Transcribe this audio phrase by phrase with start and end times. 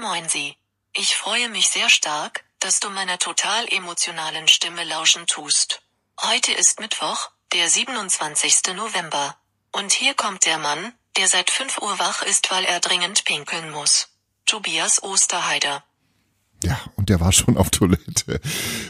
[0.00, 0.56] Moin Sie.
[0.96, 5.82] Ich freue mich sehr stark, dass du meiner total emotionalen Stimme lauschen tust.
[6.20, 8.74] Heute ist Mittwoch, der 27.
[8.74, 9.36] November.
[9.70, 13.70] Und hier kommt der Mann, der seit 5 Uhr wach ist, weil er dringend pinkeln
[13.70, 14.08] muss.
[14.46, 15.84] Tobias Osterheider.
[16.64, 18.40] Ja, und der war schon auf Toilette.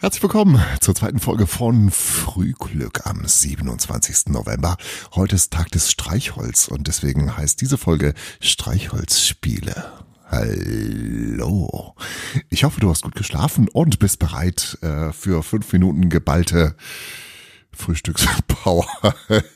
[0.00, 4.28] Herzlich willkommen zur zweiten Folge von Frühglück am 27.
[4.28, 4.78] November.
[5.14, 10.05] Heute ist Tag des Streichholz und deswegen heißt diese Folge Streichholzspiele.
[10.28, 11.94] Hallo.
[12.50, 16.74] Ich hoffe, du hast gut geschlafen und bist bereit äh, für fünf Minuten geballte
[17.72, 18.86] Frühstückspower.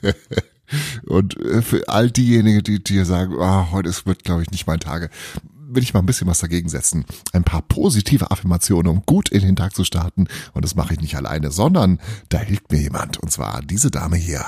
[1.07, 4.69] und äh, für all diejenigen, die dir sagen, oh, heute ist, wird, glaube ich, nicht
[4.69, 5.11] mein Tage,
[5.43, 7.05] will ich mal ein bisschen was dagegen setzen.
[7.33, 10.29] Ein paar positive Affirmationen, um gut in den Tag zu starten.
[10.53, 13.19] Und das mache ich nicht alleine, sondern da hilft mir jemand.
[13.19, 14.45] Und zwar diese Dame hier.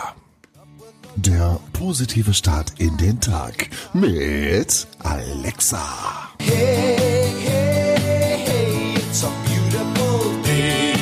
[1.16, 6.32] Der positive Start in den Tag mit Alexa.
[6.40, 6.96] Hey,
[7.38, 10.94] hey, hey, it's a beautiful day.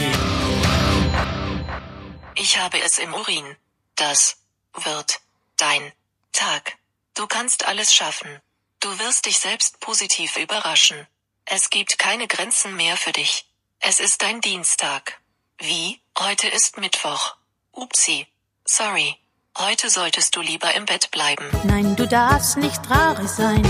[2.35, 3.57] Ich habe es im Urin.
[3.95, 4.37] Das
[4.75, 5.21] wird
[5.57, 5.93] dein
[6.33, 6.79] Tag.
[7.15, 8.29] Du kannst alles schaffen.
[8.81, 11.07] Du wirst dich selbst positiv überraschen.
[11.45, 13.47] Es gibt keine Grenzen mehr für dich.
[13.79, 15.21] Es ist dein Dienstag.
[15.59, 16.01] Wie?
[16.19, 17.37] Heute ist Mittwoch.
[17.73, 18.27] Upsi.
[18.67, 19.17] Sorry.
[19.63, 21.45] Heute solltest du lieber im Bett bleiben.
[21.65, 23.63] Nein, du darfst nicht traurig sein.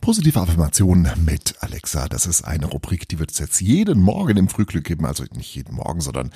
[0.00, 2.06] Positive Affirmation mit Alexa.
[2.06, 5.04] Das ist eine Rubrik, die wird es jetzt jeden Morgen im Frühglück geben.
[5.04, 6.30] Also nicht jeden Morgen, sondern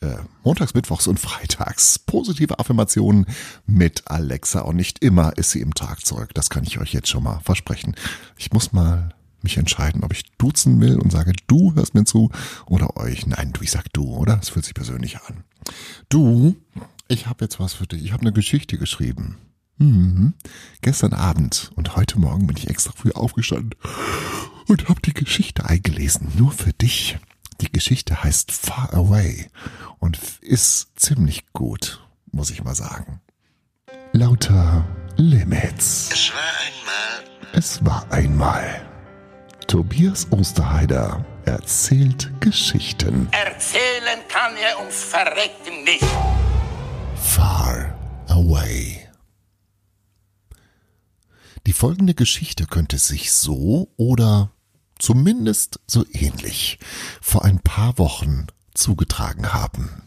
[0.00, 2.00] äh, montags, mittwochs und freitags.
[2.00, 3.26] Positive Affirmationen
[3.66, 4.62] mit Alexa.
[4.62, 6.34] Und nicht immer ist sie im Tag zurück.
[6.34, 7.94] Das kann ich euch jetzt schon mal versprechen.
[8.36, 12.32] Ich muss mal mich entscheiden, ob ich duzen will und sage, du hörst mir zu
[12.66, 13.24] oder euch.
[13.28, 14.36] Nein, du, ich sag du, oder?
[14.36, 15.44] Das fühlt sich persönlich an.
[16.08, 16.56] Du,
[17.08, 18.04] ich habe jetzt was für dich.
[18.04, 19.38] Ich habe eine Geschichte geschrieben.
[19.78, 20.34] Mhm.
[20.80, 23.74] Gestern Abend und heute Morgen bin ich extra früh aufgestanden
[24.68, 26.28] und habe die Geschichte eingelesen.
[26.36, 27.18] Nur für dich.
[27.60, 29.48] Die Geschichte heißt Far Away
[29.98, 33.20] und ist ziemlich gut, muss ich mal sagen.
[34.12, 34.84] Lauter
[35.16, 36.10] Limits.
[36.12, 38.88] Es war einmal Es war einmal.
[39.66, 43.28] Tobias Osterheider erzählt Geschichten.
[43.32, 46.04] Erzählen kann er uns verrecken nicht.
[47.16, 47.98] Far
[48.28, 49.08] Away.
[51.66, 54.50] Die folgende Geschichte könnte sich so oder
[54.98, 56.78] zumindest so ähnlich
[57.20, 60.02] vor ein paar Wochen zugetragen haben.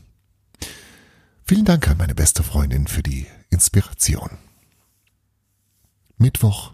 [1.45, 4.37] Vielen Dank an meine beste Freundin für die Inspiration.
[6.17, 6.73] Mittwoch,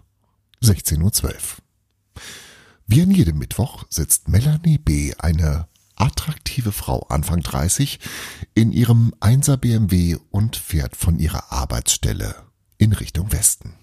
[0.62, 1.40] 16.12 Uhr.
[2.92, 5.66] Wie an jedem Mittwoch sitzt Melanie B., eine
[5.96, 7.98] attraktive Frau Anfang 30,
[8.52, 12.34] in ihrem 1er BMW und fährt von ihrer Arbeitsstelle
[12.76, 13.76] in Richtung Westen.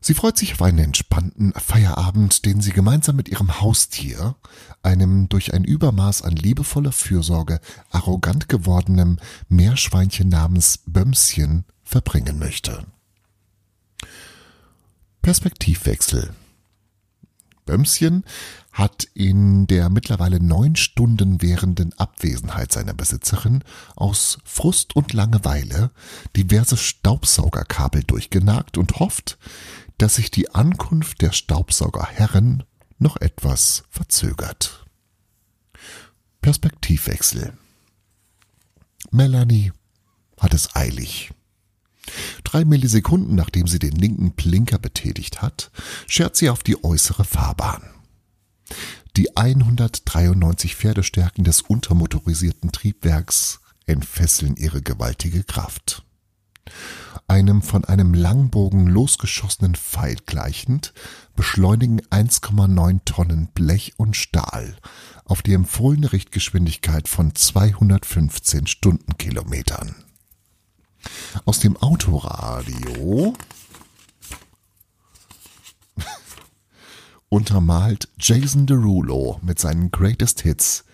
[0.00, 4.36] Sie freut sich auf einen entspannten Feierabend, den sie gemeinsam mit ihrem Haustier,
[4.84, 7.58] einem durch ein Übermaß an liebevoller Fürsorge
[7.90, 9.18] arrogant gewordenem
[9.48, 12.86] Meerschweinchen namens Bömschen verbringen möchte.
[15.20, 16.32] Perspektivwechsel.
[17.68, 18.24] Bömschen
[18.72, 23.62] hat in der mittlerweile neun Stunden währenden Abwesenheit seiner Besitzerin
[23.94, 25.90] aus Frust und Langeweile
[26.34, 29.36] diverse Staubsaugerkabel durchgenagt und hofft,
[29.98, 32.62] dass sich die Ankunft der Staubsaugerherren
[32.98, 34.86] noch etwas verzögert.
[36.40, 37.52] Perspektivwechsel.
[39.10, 39.72] Melanie
[40.40, 41.32] hat es eilig.
[42.48, 45.70] Drei Millisekunden nachdem sie den linken Blinker betätigt hat,
[46.06, 47.82] schert sie auf die äußere Fahrbahn.
[49.18, 56.06] Die 193 Pferdestärken des untermotorisierten Triebwerks entfesseln ihre gewaltige Kraft.
[57.26, 60.94] Einem von einem Langbogen losgeschossenen Pfeil gleichend
[61.36, 64.74] beschleunigen 1,9 Tonnen Blech und Stahl
[65.26, 70.07] auf die empfohlene Richtgeschwindigkeit von 215 Stundenkilometern.
[71.44, 73.34] Aus dem Autoradio
[77.28, 80.84] untermalt Jason Derulo mit seinen Greatest Hits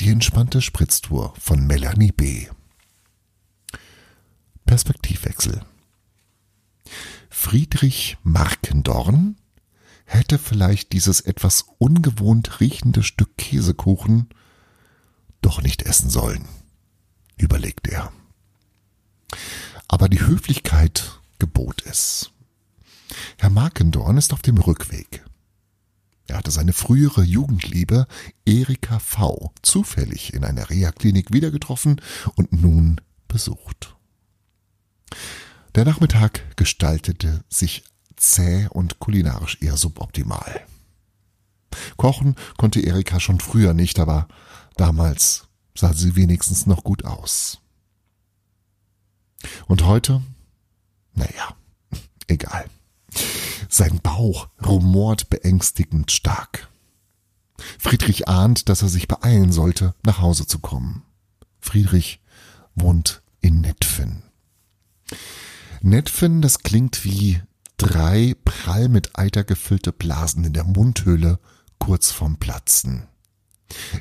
[0.00, 2.48] die entspannte Spritztour von Melanie B.
[4.66, 5.64] Perspektivwechsel.
[7.28, 9.36] Friedrich Markendorn
[10.04, 14.28] hätte vielleicht dieses etwas ungewohnt riechende Stück Käsekuchen
[15.40, 16.46] doch nicht essen sollen,
[17.36, 18.12] überlegt er.
[19.92, 22.30] Aber die Höflichkeit gebot es.
[23.36, 25.22] Herr Markendorn ist auf dem Rückweg.
[26.26, 28.06] Er hatte seine frühere Jugendliebe
[28.46, 29.52] Erika V.
[29.60, 32.00] zufällig in einer Reha-Klinik wieder getroffen
[32.36, 33.94] und nun besucht.
[35.74, 37.84] Der Nachmittag gestaltete sich
[38.16, 40.62] zäh und kulinarisch eher suboptimal.
[41.98, 44.26] Kochen konnte Erika schon früher nicht, aber
[44.78, 47.61] damals sah sie wenigstens noch gut aus.
[49.66, 50.22] Und heute?
[51.14, 51.56] Naja,
[52.26, 52.66] egal.
[53.68, 56.68] Sein Bauch rumort beängstigend stark.
[57.78, 61.02] Friedrich ahnt, dass er sich beeilen sollte, nach Hause zu kommen.
[61.60, 62.20] Friedrich
[62.74, 64.22] wohnt in Netfen.
[65.80, 67.40] Netfen, das klingt wie
[67.76, 71.38] drei prall mit Eiter gefüllte Blasen in der Mundhöhle
[71.78, 73.08] kurz vorm Platzen.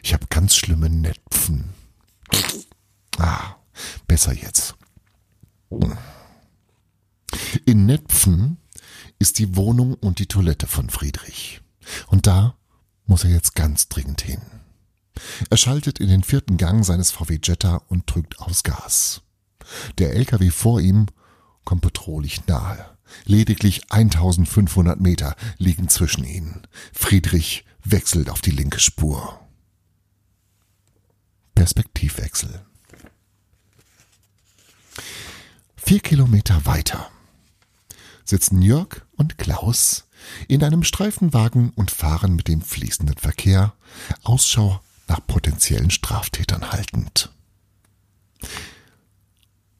[0.04, 1.70] Ich habe ganz schlimme Netfen.
[3.18, 3.56] Ah,
[4.08, 4.76] besser jetzt.
[7.66, 8.58] In Netpfen
[9.20, 11.62] ist die Wohnung und die Toilette von Friedrich.
[12.08, 12.56] Und da
[13.06, 14.42] muss er jetzt ganz dringend hin.
[15.50, 19.22] Er schaltet in den vierten Gang seines VW Jetta und drückt aufs Gas.
[19.98, 21.08] Der LKW vor ihm
[21.64, 22.86] kommt bedrohlich nahe.
[23.26, 26.68] Lediglich 1500 Meter liegen zwischen ihnen.
[26.94, 29.40] Friedrich wechselt auf die linke Spur.
[31.56, 32.66] Perspektivwechsel.
[35.92, 37.12] Vier Kilometer weiter
[38.24, 40.06] sitzen Jörg und Klaus
[40.48, 43.74] in einem Streifenwagen und fahren mit dem fließenden Verkehr
[44.24, 44.80] Ausschau
[45.10, 47.34] nach potenziellen Straftätern haltend.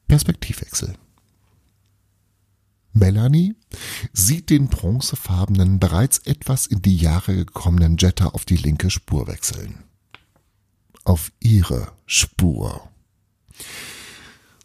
[0.06, 0.98] Perspektivwechsel.
[2.92, 3.56] Melanie
[4.12, 9.82] sieht den bronzefarbenen, bereits etwas in die Jahre gekommenen Jetta auf die linke Spur wechseln.
[11.04, 12.86] Auf ihre Spur.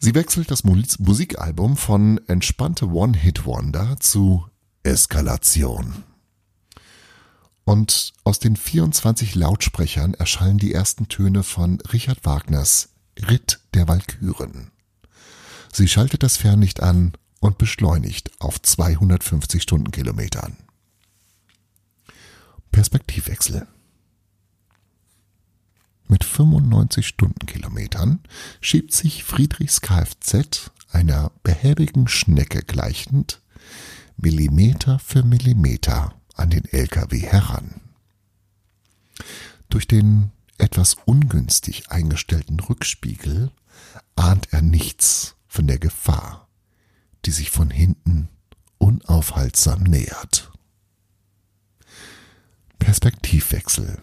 [0.00, 4.46] Sie wechselt das Musikalbum von entspannte One-Hit-Wonder zu
[4.84, 6.04] Eskalation.
[7.64, 12.90] Und aus den 24 Lautsprechern erschallen die ersten Töne von Richard Wagners
[13.28, 14.70] Ritt der Walküren.
[15.72, 20.56] Sie schaltet das Fernlicht an und beschleunigt auf 250 Stundenkilometern.
[22.70, 23.66] Perspektivwechsel.
[26.08, 28.20] Mit 95 Stundenkilometern
[28.62, 33.42] schiebt sich Friedrichs Kfz einer behäbigen Schnecke gleichend
[34.16, 37.82] Millimeter für Millimeter an den LKW heran.
[39.68, 43.50] Durch den etwas ungünstig eingestellten Rückspiegel
[44.16, 46.48] ahnt er nichts von der Gefahr,
[47.26, 48.30] die sich von hinten
[48.78, 50.50] unaufhaltsam nähert.
[52.78, 54.00] Perspektivwechsel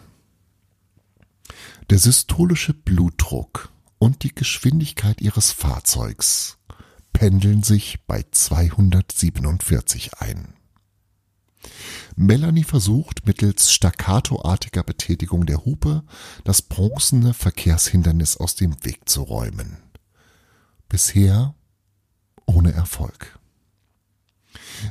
[1.90, 6.58] der systolische Blutdruck und die Geschwindigkeit ihres Fahrzeugs
[7.12, 10.54] pendeln sich bei 247 ein.
[12.14, 16.04] Melanie versucht mittels staccatoartiger Betätigung der Hupe
[16.44, 19.78] das bronzene Verkehrshindernis aus dem Weg zu räumen.
[20.88, 21.54] Bisher
[22.46, 23.38] ohne Erfolg.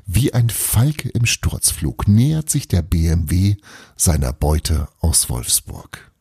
[0.05, 3.57] Wie ein Falke im Sturzflug nähert sich der BMW
[3.95, 6.11] seiner Beute aus Wolfsburg.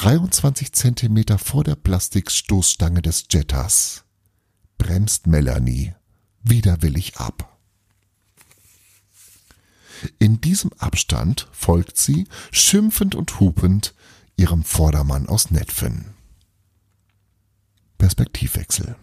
[0.00, 4.04] 23 Zentimeter vor der Plastikstoßstange des Jettas
[4.78, 5.92] bremst Melanie
[6.44, 7.58] widerwillig ab.
[10.20, 13.92] In diesem Abstand folgt sie, schimpfend und hupend,
[14.36, 16.14] ihrem Vordermann aus Netfen.
[17.98, 18.94] Perspektivwechsel.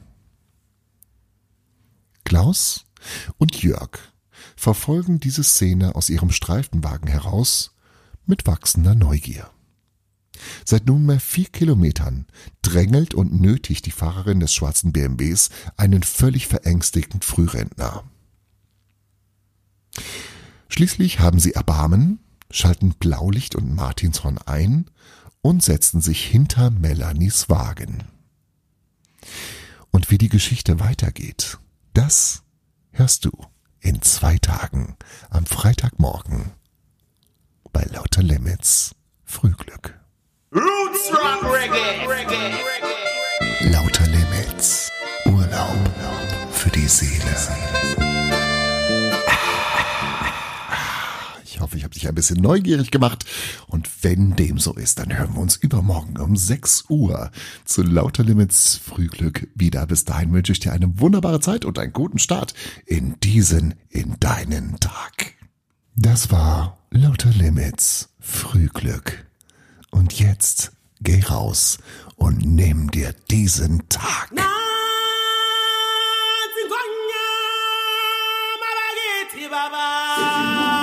[2.24, 2.86] Klaus
[3.38, 4.00] und Jörg
[4.56, 7.76] verfolgen diese Szene aus ihrem Streifenwagen heraus
[8.26, 9.52] mit wachsender Neugier.
[10.66, 12.26] Seit nunmehr vier Kilometern
[12.62, 18.04] drängelt und nötigt die Fahrerin des schwarzen BMWs einen völlig verängstigten Frührentner.
[20.70, 22.20] Schließlich haben sie Erbarmen,
[22.52, 24.90] schalten Blaulicht und Martinshorn ein
[25.42, 28.04] und setzen sich hinter Melanies Wagen.
[29.92, 31.60] Und wie die Geschichte weitergeht,
[31.94, 32.44] das
[32.92, 33.32] hörst du
[33.80, 34.98] in zwei Tagen
[35.30, 36.52] am Freitagmorgen
[37.72, 40.00] bei Lauter Limits Frühglück.
[40.56, 42.08] Roots Rock Reggae.
[42.08, 42.54] Reggae.
[43.72, 44.90] Lauter Limits.
[45.26, 45.76] Urlaub
[46.50, 47.36] für die Seele.
[51.44, 53.26] Ich hoffe, ich habe dich ein bisschen neugierig gemacht.
[53.68, 57.32] Und wenn dem so ist, dann hören wir uns übermorgen um 6 Uhr
[57.66, 59.86] zu Lauter Limits Frühglück wieder.
[59.88, 62.54] Bis dahin wünsche ich dir eine wunderbare Zeit und einen guten Start
[62.86, 65.34] in diesen, in deinen Tag.
[65.98, 69.26] Das war Lauter Limits Frühglück.
[69.96, 71.78] Und jetzt geh raus
[72.18, 74.30] und nimm dir diesen Tag.
[79.56, 80.75] Baba.